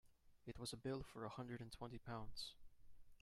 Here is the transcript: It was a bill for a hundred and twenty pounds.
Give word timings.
It 0.47 0.57
was 0.57 0.73
a 0.73 0.77
bill 0.77 1.03
for 1.03 1.23
a 1.25 1.29
hundred 1.29 1.61
and 1.61 1.71
twenty 1.71 1.99
pounds. 1.99 2.55